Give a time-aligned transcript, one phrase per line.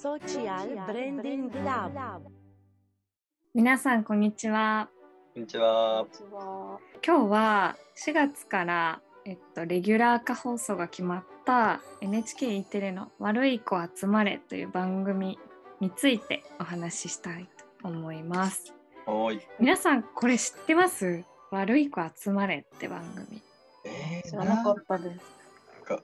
[0.00, 1.92] Social Branding Lab
[3.52, 4.88] 皆さんこんにちは
[5.34, 6.06] こんにちは。
[7.04, 15.38] 今日は4月から、えっと、レギュラー化放送が決まった NHKE テレの「悪い子集まれ」という番組
[15.80, 17.46] についてお話ししたい
[17.82, 18.72] と思います
[19.06, 19.40] はーい。
[19.58, 21.24] 皆さんこれ知ってます？
[21.50, 23.42] 悪い子集まれって番組
[23.84, 25.20] えー、知らなかったです。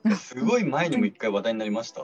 [0.03, 2.01] なんかすごい前にも一回話題になりました。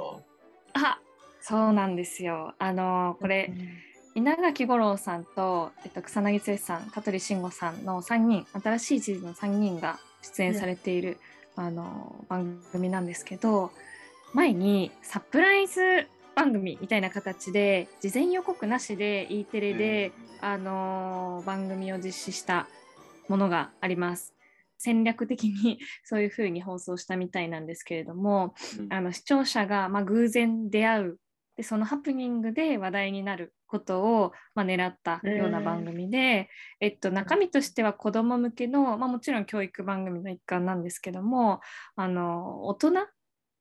[0.75, 0.99] あ
[1.45, 2.53] そうなんですよ。
[2.57, 3.51] あのこれ
[4.15, 11.17] 稲垣吾郎さんと、えっと、草薙剛さん香取慎吾さんの3人新しい地図の3人が出演されている、
[11.57, 13.71] あの番組なんですけど
[14.33, 22.67] 前にサプライズ番組みたいな形で事前予告なしで E テレで、あの番組を実施した
[23.27, 24.33] ものがあります。
[24.77, 28.93] 戦略的に そういうふうに放送したみたいなんですけれども、うん。
[28.93, 31.19] あの視聴者がまあ偶然出会う
[31.55, 41.61] でそのハプニングで話題になることをまあ狙ったような番組で、えっと、中身としては子ども向けの、まあ、もちろん教育番組の一環なんですけども
[41.95, 42.91] あの大人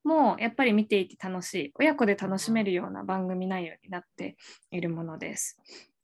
[0.05, 4.37] もやっぱり見ていて楽しい親子で楽しめるような番組内容になって
[4.71, 5.59] いるものです。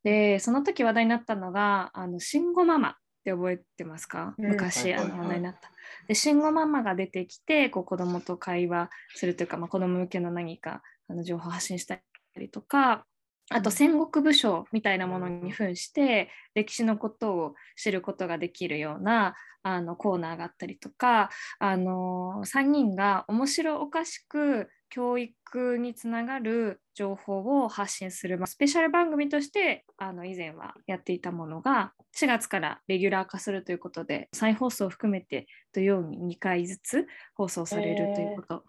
[0.05, 2.97] でその時話題になったのが「あの慎吾ママ」
[3.29, 4.35] って覚えてますか？
[4.39, 4.51] うん。
[4.51, 5.71] 昔、あの話題になった。
[6.07, 11.99] で慎吾ママが出てきてこう子供と会話するというか、まあ、子供向けの何かあの情報を発信した
[12.37, 13.05] りとか
[13.51, 38.65] あと戦国武将みたいなものに扮して歴史のことを知ることができるようなあのコーナーがあったりとか、あの3人が面白おかしく教育につながる情報を発信する、まあ、スペシャル番組としてあの以前はやっていたものが4月からレギュラー化するということで再放送を含めて土曜に2回ずつ放送されるということ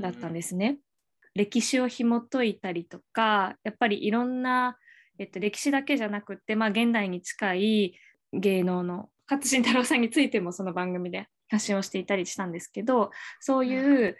[0.00, 0.78] だったんですね。
[1.34, 4.76] 歴史を紐解いたりとかやっぱりいろんな、
[5.18, 7.94] えっと、歴史だけじゃなくって、まあ、現代に近い
[8.32, 13.10] 芸能の勝新太郎さんについてもその番組で発信をしていたりしたんですけど
[13.40, 14.16] そういう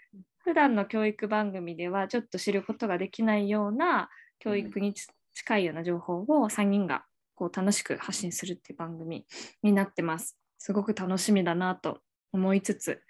[0.49, 7.05] 普段の教育番組ではちょっと知ることができないような教育につ近いような情報を3人が
[7.35, 9.27] こう楽しく発信するっていう番組
[9.63, 10.39] になってます。
[10.57, 12.01] すごく楽しみだなと
[12.33, 13.03] 思いつつ。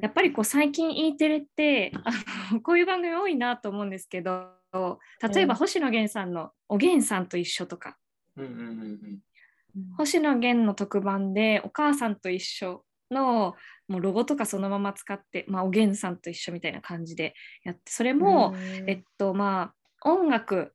[0.00, 4.48] やっぱりこう最近 E テレってあのこういう番組多いなと思うんですけど
[5.20, 5.58] 例えばうん。
[5.58, 7.98] 星野源さんの「おげんさんと一緒」とか。
[8.36, 8.50] うんうん
[9.76, 9.94] うん。
[9.98, 13.54] 星野源の特番で「お母さんと一緒」の
[13.88, 17.34] もうロゴとかそのまま使って、まあ、おげんさんと一緒みたいな感じで
[17.64, 18.54] やってそれも、
[18.86, 20.74] えっとまあ音楽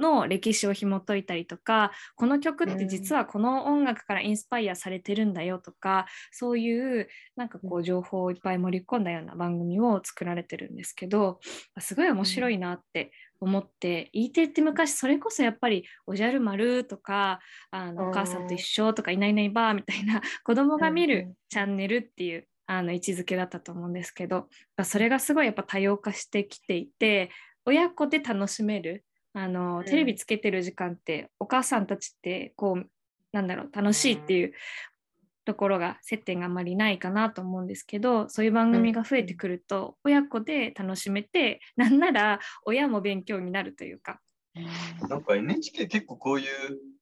[0.00, 11.40] の歴史を紐解いたりとかこの曲って実はこの音楽からインスパイアされてるんだよとか、そういうなんかこう情報をいっぱい盛り込んだような番組を作られてるんですけど
[11.78, 17.40] すごい面白いなって思って、E テレって昔それこそやっぱり「おじゃる丸」とか
[17.70, 24.48] あの「うんお母さんと一緒」とか「いないいないばー」みたいな子供が見るチャンネルっていうあの位置づけだったと思うんですけど
[24.84, 27.30] それがすごいやっぱ多様化してきていて
[27.64, 29.84] 親子で楽しめるあのん。
[29.84, 32.86] テレビつけてる時間ってお母さんたちってこう
[33.32, 34.52] なんだろう楽しいっていう
[35.44, 44.20] ところが接点があんまりないかなと思うんですけどそういう番組が増えてくると親子で楽しめて なんなら親も勉強になるというか。
[45.08, 46.46] なんか NHK 結構こういう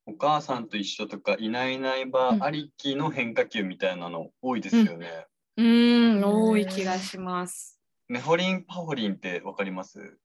[0.05, 2.43] お母さんと一緒とかいないいないばうん。
[2.45, 5.27] ありきの変化球みたいなの多いですよね。
[5.57, 6.25] うーん。
[6.25, 7.81] 多い多い気がします。
[8.09, 10.19] ネホリンパホリンってわかります？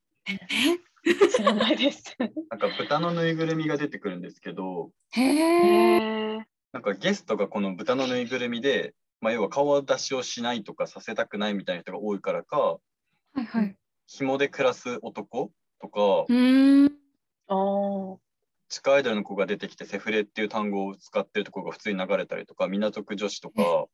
[1.03, 2.15] 知らないです。
[2.19, 5.97] なんか豚のぬいぐるみが出てくるんですけど、へえ。
[5.97, 6.47] え。
[6.71, 12.79] なんかゲストがこの豚のぬいぐるみで、まあ、要は顔出しをしないとかさせたくないみたいな人が多いからか、は
[13.37, 13.75] いはい。
[14.07, 16.91] 紐で暮らす男とか、うーん。
[17.47, 18.17] ああ。
[18.69, 23.85] 地下アイドルの子が出てきてセフレっていう単語を使ってるところが普通に流れたりとか港区女子とか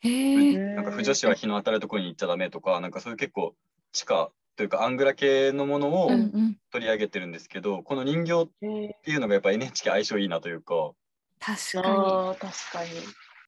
[0.00, 0.74] へえ。
[0.74, 3.54] なんか不女子は日の当たるところに行っちゃダメとかなんかそういう結構
[3.92, 4.30] 地下
[4.60, 6.56] というかアングラ系のものをうんうん。
[6.70, 10.92] 取り上げてるんですけど、この人形っえーていうのがやっぱ NHK 相性いいなというか
[11.38, 12.90] 確かああ、確かに。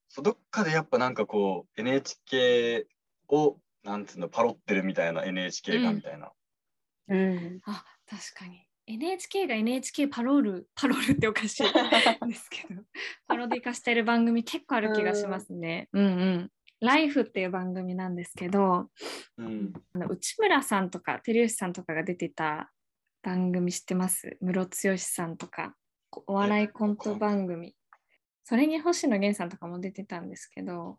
[0.09, 2.87] そうどっかでやっぱなんかこう NHK
[3.29, 6.32] をなんつうのパロってるみたいな NHK がうんみたいな、
[7.09, 7.37] うん。
[7.56, 7.61] に。
[7.67, 8.67] あ確かに。
[8.87, 12.82] NHK が NHK パロールパロールっておかしいんですけど
[13.29, 15.91] パロディ化してる番組結構ある気がしますね。
[15.93, 16.50] うんうん。
[16.82, 18.88] ライフっていう番組なんですけど
[19.38, 22.70] うん、あの内村さんとか照吉さんとかが出てた
[23.23, 24.37] 番組知ってます？
[24.40, 25.75] ムロツヨシさんとか
[26.26, 27.75] お笑いコント番組。
[28.44, 30.99] それに星野源さんとかも出てたんですけど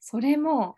[0.00, 0.76] それも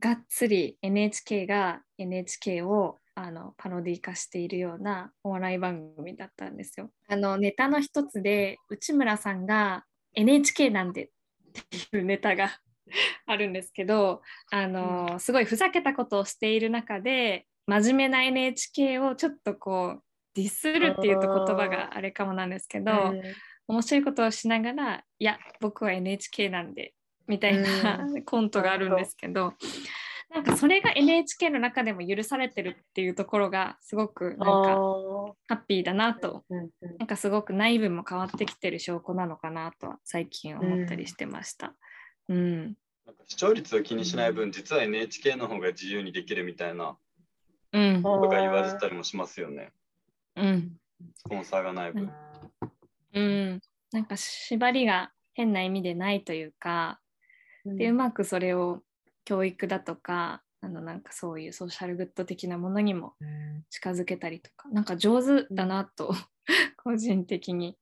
[0.00, 6.90] がっつり NHK が NHK をあのパロディ化しているようなお笑い番組だったんですよ。
[7.08, 11.08] あのネタの一つで内村さんが NHK なんでっ
[11.52, 12.58] ていうネタが
[13.26, 20.02] あるんですけどあのすごいふざけたことをしている中で真面目な NHK をちょっとこう
[20.34, 23.12] ディスるっていうと言葉があれかもなんですけど、
[23.68, 26.94] 面白いことをしながらいや僕は NHK なんで
[27.26, 29.54] みたいな、 コントがあるんですけど
[30.34, 34.44] なんかそれが NHK の中でも許されてるっていうところがすごくなんか
[35.46, 36.44] ハッピーだなと
[36.98, 41.74] なんかすごく内部も変わってきてる証拠なのかなとは最近思ったりしてました。
[42.28, 42.76] うん、
[43.06, 46.96] なんか視聴率を気にしない分、実は NHK の方が自由にできるみたいな
[47.72, 49.72] うん、ことが言われてたりもしますよね。
[50.36, 50.72] うん、
[51.16, 52.10] スポンサーがない分。
[53.14, 53.60] うん、
[53.92, 57.00] なんか縛りが変な意味でないというか、
[57.64, 58.80] でうまくそれを
[59.24, 63.14] 教育だとかあのなんかそういうソーシャルグッド的なものにも
[63.70, 66.14] 近づけたりとかなんか上手だなと
[66.82, 67.76] 個人的に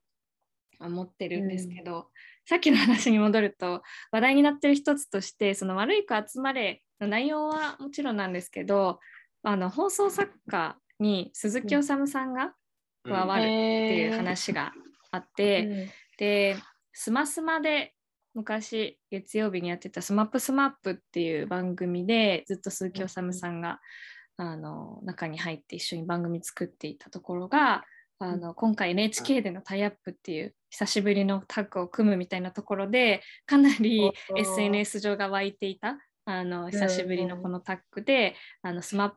[0.79, 2.09] 思ってるんですけど、
[2.47, 8.99] さっきの話に戻ると話題になってる一つとしてその悪い子集まれの内容はもちろんなんですけど
[9.43, 12.53] あの放送作家に鈴木おさむさんが
[13.05, 14.73] 加わるっていう話が
[15.11, 15.89] あって、
[16.19, 16.57] で
[16.93, 17.95] スマスマで
[18.35, 23.81] 昔月曜日にやってた「スマップスマップっていう番組でずっと鈴木おさむさんが
[24.37, 27.85] あの中に入って一緒に番組作っていたところが
[28.21, 35.99] あの今回 NHK でのタイアップっていう久しぶりのタッグを組むみたいなところでかなり SNS 上が湧いていた
[36.31, 39.13] あの久しぶりのこのタッグで、あのスマッ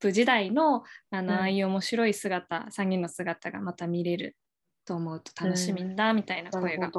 [0.00, 1.40] プ時代のあの、うん。
[1.40, 4.36] ああいう面白い姿3人の姿がまた見れる
[4.84, 6.90] と思うと楽しみだみたいな声が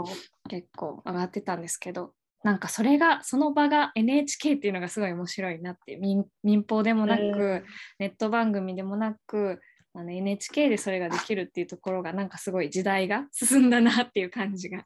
[0.50, 2.13] 結構上がってたんですけど
[2.44, 7.63] なんかそれがその場が NHK っていうのがすごい面白いなっていう民民放でもなく、うん。
[8.00, 9.59] ネット番組でもなく
[9.98, 14.84] あの NHK でそれができるっていうところがなんかすごい時代が進んだなっていう感じが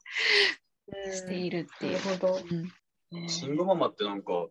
[1.14, 2.18] しているっていうなる。
[2.18, 2.40] ほど。
[2.50, 2.72] うん
[3.28, 4.48] 慎吾ママってなんか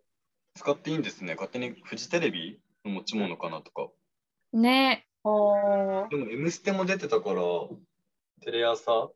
[0.54, 1.34] 使っていいんですね。
[1.34, 3.88] 勝手にフジテレビの持ち物かなとか。
[4.52, 7.42] ねあーでも「M ステ」も出てたから、
[8.42, 9.10] テレ朝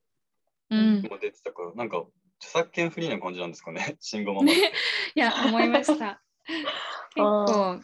[0.71, 2.07] うん、も出てたから、なんか
[2.39, 4.47] 著作権フリーな感じなんですかね、 慎吾ママ。
[4.47, 4.73] ね
[5.15, 6.23] いや思いました。
[7.15, 7.81] 結構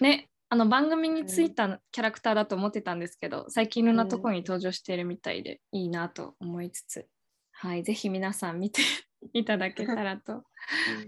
[0.00, 7.06] ねあの番組についたキャラクターだと思ってたんですけど最近いろんなところに登場しているみたいでいいなと思いつつ、
[7.52, 8.82] はい、ぜひ皆さん見て
[9.32, 10.44] いただけたらと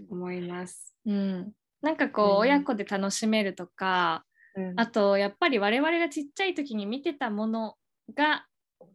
[0.09, 0.95] 思います。
[1.05, 2.37] うん、なんかこう、うん。
[2.39, 4.25] 親子で楽しめるとか
[4.55, 4.79] うん。
[4.79, 7.75] あとやっぱり我々がちっちゃい時に見てたもの
[8.13, 8.47] が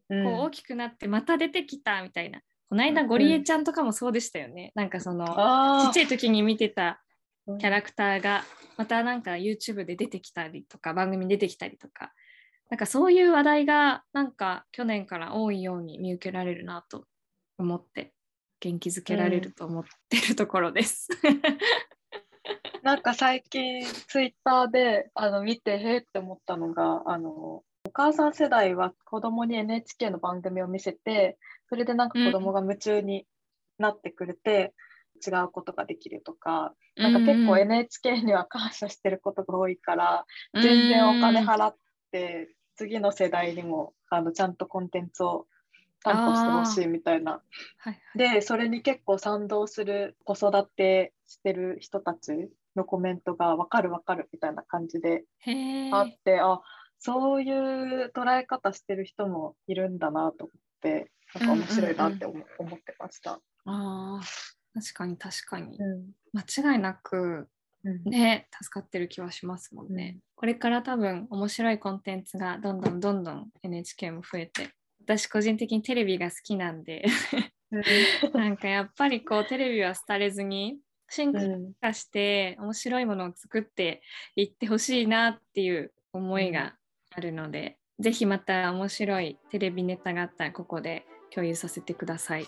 [0.08, 0.24] うん。
[0.24, 5.26] こう大きくなってまた出てきたみたいな、この間ゴリエちゃんとかもそうでしたよね、なんかその
[5.86, 6.96] ちっちゃい時に見てたうん
[7.58, 8.44] キャラクターが
[8.76, 12.12] またなんか YouTube で出てきたりとか番組に出てきたりとか
[12.70, 17.04] なんかそういう話題がなんか去年から多いように見受けられるなと
[17.58, 18.12] 思って
[18.60, 21.08] 元気づけられると思ってるところです。
[22.82, 31.38] なんか最近ツイッターであの見てへーって思ったのがあのお母さん世代は子供に NHK の番組を見せて
[31.68, 33.26] それでなんか子供が夢中に
[33.78, 34.72] なってくれて、
[35.24, 41.76] 違うことができるとかなんか結構 NHK には感謝してることが多いから、全然お金払っ
[42.10, 45.46] て次の世代にもあのちゃんとコンテンツを
[46.02, 47.42] 担保してほしいみたいな。
[47.78, 55.24] はいでそれに結構賛同する子育てしてる人たちのコメントが分かる分かるみたいな感じで
[55.92, 56.60] あって、あ
[56.98, 63.40] そういう捉え方してる人もいるんだなと思ってなんか面白いなって思,、思ってました。
[63.64, 65.76] あー確かに確かに。
[65.78, 66.10] うん。
[66.32, 67.48] 間違いなく
[67.84, 68.10] うん。
[68.10, 70.18] ね助かってる気はしますもんね。
[70.36, 74.70] これから多分面白いコンテンツがどんどんどんどん NHK も増えて
[75.04, 77.04] 私個人的にテレビが好きなんで
[78.34, 80.78] なんかやっぱりこうテレビは廃れずに
[81.12, 84.02] 進うん化して面白いものを作って
[84.34, 86.74] いってほしいなっていう思いが
[87.10, 92.46] あるので、ぜひまた面白いテレビネタがあったらここで共有させてください。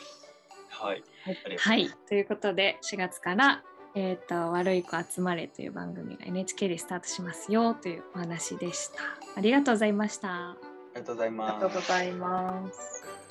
[0.75, 1.02] はい。
[1.25, 1.76] はいありがとうござは
[2.14, 3.62] いうことで4月から、
[3.95, 9.02] えーと「悪い子集まれ」という番組が NHK でスタートしますよというお話でした。
[9.37, 10.50] ありがとうございました。
[10.50, 10.57] あ
[10.95, 11.81] りがとうございありますがとう。
[11.81, 13.24] ございます。